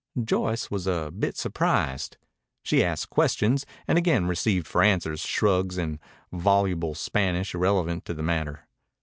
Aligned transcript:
Joyce 0.19 0.71
was 0.71 0.87
a 0.87 1.11
bit 1.15 1.37
surprised. 1.37 2.17
She 2.63 2.83
asked 2.83 3.11
questions, 3.11 3.67
and 3.87 3.99
again 3.99 4.25
received 4.25 4.65
for 4.65 4.81
answers 4.81 5.19
shrugs 5.21 5.77
and 5.77 5.99
voluble 6.31 6.95
Spanish 6.95 7.53
irrelevant 7.53 8.05
to 8.05 8.15
the 8.15 8.23
matter. 8.23 8.61